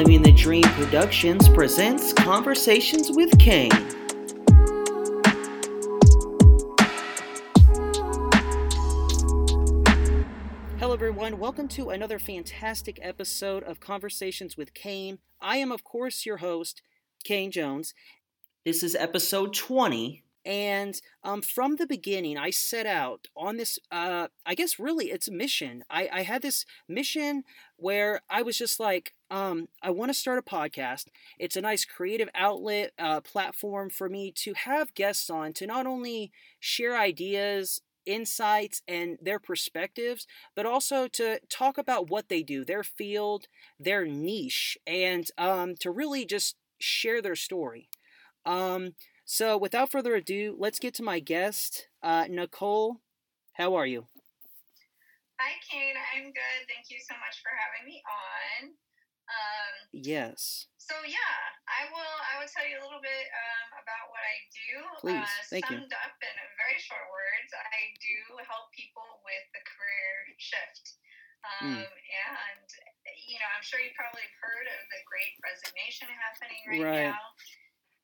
[0.00, 3.70] Living the Dream Productions presents Conversations with Kane.
[10.78, 11.38] Hello, everyone.
[11.38, 15.18] Welcome to another fantastic episode of Conversations with Kane.
[15.38, 16.80] I am, of course, your host,
[17.22, 17.92] Kane Jones.
[18.64, 24.28] This is episode 20 and um, from the beginning, I set out on this, uh,
[24.46, 25.84] I guess really it's a mission.
[25.90, 27.44] I, I had this mission
[27.76, 31.06] where I was just like, um, I want to start a podcast.
[31.38, 35.86] It's a nice creative outlet, uh, platform for me to have guests on to not
[35.86, 40.26] only share ideas, insights, and their perspectives,
[40.56, 43.46] but also to talk about what they do, their field,
[43.78, 47.88] their niche, and um, to really just share their story.
[48.46, 48.94] Um,
[49.30, 52.98] so, without further ado, let's get to my guest, uh, Nicole.
[53.54, 54.10] How are you?
[55.38, 55.94] Hi, Kane.
[55.94, 56.60] I'm good.
[56.66, 58.74] Thank you so much for having me on.
[59.30, 60.66] Um, yes.
[60.82, 61.38] So yeah,
[61.70, 62.16] I will.
[62.26, 64.70] I will tell you a little bit um, about what I do.
[64.98, 66.02] Please, uh, thank summed you.
[66.02, 70.10] up in very short words, I do help people with the career
[70.42, 70.98] shift.
[71.62, 71.78] Hmm.
[71.78, 71.86] Um, mm.
[71.86, 72.66] And
[73.30, 77.14] you know, I'm sure you probably heard of the Great Resignation happening right, right.
[77.14, 77.22] now.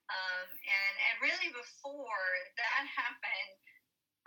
[0.06, 3.54] Um, and, and really, before that happened,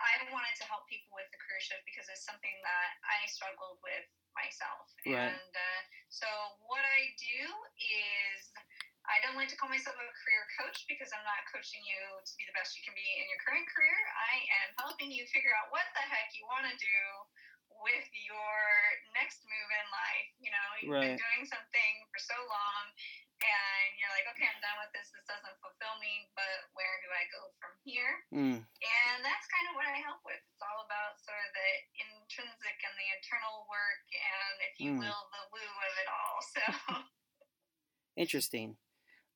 [0.00, 3.80] I wanted to help people with the career shift because it's something that I struggled
[3.84, 4.88] with myself.
[5.04, 5.32] Right.
[5.32, 6.28] And uh, so,
[6.64, 7.40] what I do
[7.80, 8.48] is
[9.08, 12.32] I don't like to call myself a career coach because I'm not coaching you to
[12.40, 13.96] be the best you can be in your current career.
[14.16, 17.00] I am helping you figure out what the heck you want to do
[17.84, 18.56] with your
[19.16, 20.30] next move in life.
[20.40, 21.04] You know, you've right.
[21.12, 22.84] been doing something for so long
[23.40, 25.08] and you're like, okay, I'm done with this.
[25.12, 28.12] This doesn't fulfill me, but where do I go from here?
[28.32, 28.60] Mm.
[28.60, 30.40] And that's kind of what I help with.
[30.40, 31.70] It's all about sort of the
[32.04, 35.00] intrinsic and the internal work, and if you mm.
[35.00, 36.38] will, the woo of it all.
[36.50, 36.62] So
[38.16, 38.76] interesting.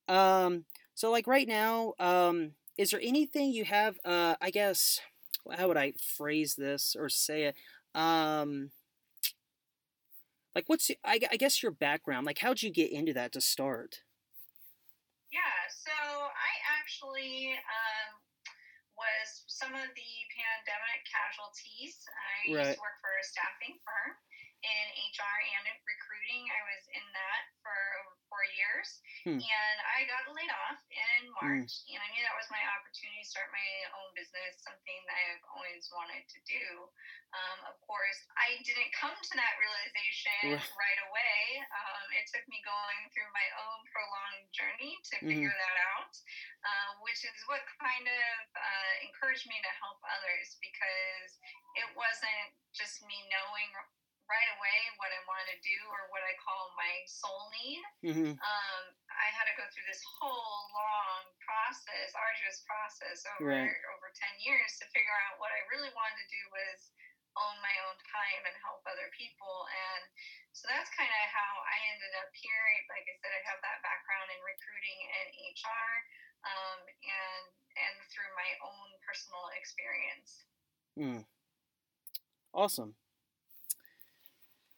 [0.07, 3.97] Um, so like right now, um, is there anything you have?
[4.05, 4.99] Uh, I guess
[5.57, 7.55] how would I phrase this or say it?
[7.99, 8.71] Um,
[10.55, 14.01] like what's I, I guess your background like how'd you get into that to start
[15.31, 18.17] yeah so i actually um,
[18.95, 22.71] was some of the pandemic casualties i right.
[22.71, 24.15] used to work for a staffing firm
[24.63, 28.87] in hr and in recruiting i was in that for over four years.
[29.23, 29.39] Hmm.
[29.39, 30.79] And I got laid off.
[31.41, 31.95] March, hmm.
[31.95, 35.43] and I knew that was my opportunity to start my own business, something that I've
[35.51, 36.65] always wanted to do.
[37.35, 41.59] Um, of course, I didn't come to that realization right away.
[41.67, 45.27] Um, it took me going through my own prolonged journey to hmm.
[45.27, 46.13] figure that out,
[46.63, 51.31] uh, which is what kind of uh, encouraged me to help others because
[51.75, 53.69] it wasn't just me knowing
[54.25, 57.83] right away what I wanted to do or what I call my soul need.
[58.01, 58.33] Mm-hmm.
[58.37, 63.69] Um, I had to go through this whole long process, arduous process over right.
[63.69, 66.79] over ten years to figure out what I really wanted to do was
[67.35, 69.67] own my own time and help other people.
[69.67, 70.03] And
[70.55, 72.63] so that's kind of how I ended up here.
[72.87, 75.91] Like I said, I have that background in recruiting and HR,
[76.47, 80.47] um, and and through my own personal experience.
[80.95, 81.21] Mm.
[82.55, 82.95] Awesome.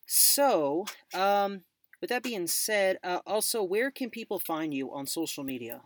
[0.07, 1.67] So, um,
[1.99, 5.83] with that being said, uh, also, where can people find you on social media?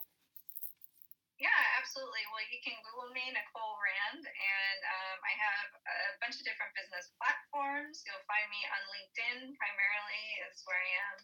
[1.41, 2.21] Yeah, absolutely.
[2.29, 6.69] Well, you can Google me, Nicole Rand, and um, I have a bunch of different
[6.77, 8.05] business platforms.
[8.05, 11.17] You'll find me on LinkedIn primarily, is where I am.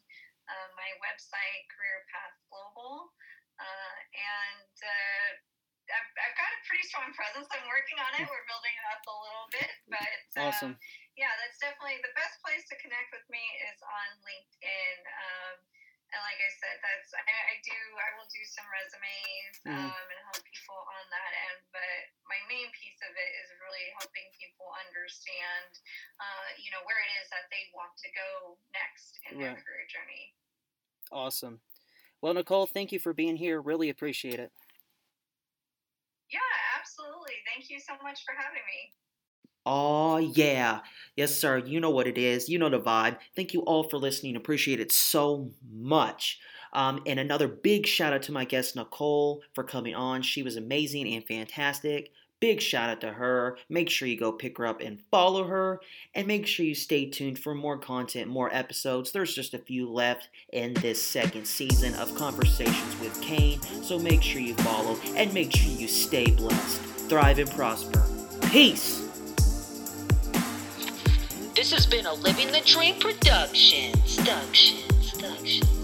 [0.50, 3.14] Uh, my website, Career Path Global,
[3.62, 5.29] uh, and uh,
[5.91, 7.46] I've, I've, got a pretty strong presence.
[7.53, 8.25] I'm working on it.
[8.25, 10.81] We're building it up a little bit, but awesome.
[17.67, 19.91] Do I will do some resumes mm-hmm.
[19.91, 21.59] um, and help people on that end.
[21.75, 22.00] But
[22.31, 25.72] my main piece of it is really helping people understand,
[26.23, 29.52] uh, you know, where it is that they want to go next in right.
[29.52, 30.31] their career journey.
[31.11, 31.59] Awesome.
[32.23, 33.61] Well, Nicole, thank you for being here.
[33.61, 34.52] Really appreciate it.
[36.31, 36.40] Yeah,
[36.79, 37.40] absolutely.
[37.46, 38.96] Thank you so much for having me.
[39.66, 40.79] Oh, yeah.
[41.16, 41.58] Yes, sir.
[41.58, 42.47] You know what it is.
[42.47, 43.17] You know the vibe.
[43.35, 44.35] Thank you all for listening.
[44.35, 46.40] Appreciate it so much.
[46.73, 50.22] Um, and another big shout out to my guest, Nicole, for coming on.
[50.22, 52.11] She was amazing and fantastic.
[52.40, 53.58] Big shout out to her.
[53.67, 55.81] Make sure you go pick her up and follow her.
[56.14, 59.11] And make sure you stay tuned for more content, more episodes.
[59.11, 63.59] There's just a few left in this second season of Conversations with Kane.
[63.81, 68.05] So make sure you follow and make sure you stay blessed, thrive, and prosper.
[68.52, 69.03] Peace.
[71.55, 73.93] This has been a Living the Dream production.
[74.16, 74.78] Production.
[75.11, 75.77] Production.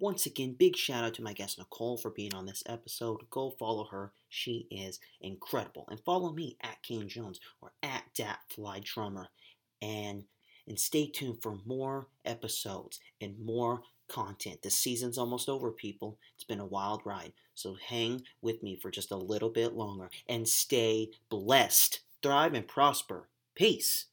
[0.00, 3.20] Once again, big shout out to my guest Nicole for being on this episode.
[3.28, 4.12] Go follow her.
[4.30, 5.86] She is incredible.
[5.90, 9.26] And follow me at Kane Jones or at DatFlyDrummer.
[9.82, 10.24] And
[10.66, 14.62] and stay tuned for more episodes and more content.
[14.62, 16.16] The season's almost over, people.
[16.34, 17.32] It's been a wild ride.
[17.54, 22.66] So hang with me for just a little bit longer and stay blessed, thrive, and
[22.66, 23.28] prosper.
[23.54, 24.06] Peace.